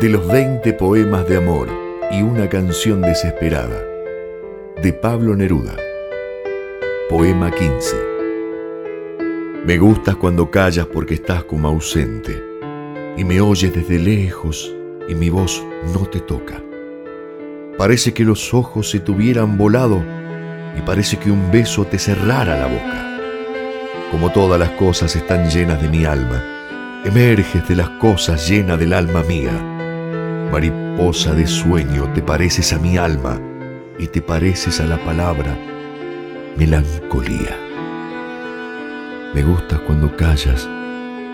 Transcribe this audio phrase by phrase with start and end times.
[0.00, 1.68] de los 20 poemas de amor
[2.10, 3.80] y una canción desesperada,
[4.82, 5.76] de Pablo Neruda.
[7.08, 7.96] Poema 15.
[9.64, 12.42] Me gustas cuando callas porque estás como ausente
[13.16, 14.74] y me oyes desde lejos
[15.08, 15.62] y mi voz
[15.92, 16.60] no te toca.
[17.78, 20.02] Parece que los ojos se tuvieran volado
[20.76, 23.20] y parece que un beso te cerrara la boca.
[24.10, 26.42] Como todas las cosas están llenas de mi alma,
[27.04, 29.70] emerges de las cosas llena del alma mía
[30.54, 33.40] Mariposa de sueño, te pareces a mi alma
[33.98, 35.58] y te pareces a la palabra
[36.56, 37.58] melancolía.
[39.34, 40.68] Me gustas cuando callas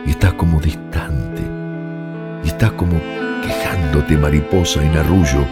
[0.07, 1.43] y estás como distante
[2.43, 2.99] y estás como
[3.43, 5.45] quejándote mariposa en arrullo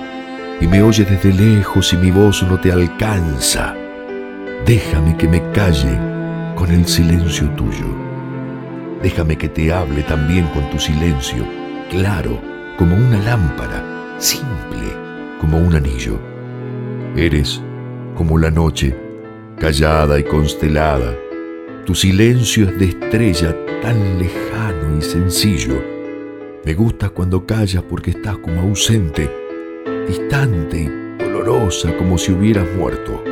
[0.62, 3.74] y me oyes desde lejos y mi voz no te alcanza.
[4.64, 5.94] Déjame que me calle
[6.54, 7.94] con el silencio tuyo.
[9.02, 11.44] Déjame que te hable también con tu silencio,
[11.90, 13.82] claro como una lámpara,
[14.18, 14.94] simple
[15.40, 16.16] como un anillo.
[17.16, 17.60] Eres
[18.14, 18.96] como la noche,
[19.58, 21.12] callada y constelada.
[21.84, 25.82] Tu silencio es de estrella tan lejano y sencillo.
[26.64, 29.28] Me gusta cuando callas porque estás como ausente,
[30.06, 30.82] distante
[31.18, 33.24] y dolorosa como si hubieras muerto.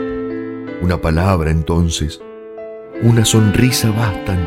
[0.82, 2.20] Una palabra entonces,
[3.00, 4.40] una sonrisa bastan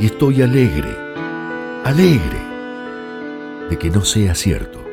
[0.00, 0.90] y estoy alegre,
[1.84, 2.47] alegre
[3.68, 4.87] de que no sea cierto.